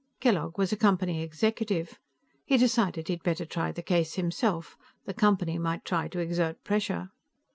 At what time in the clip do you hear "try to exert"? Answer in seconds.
5.85-6.63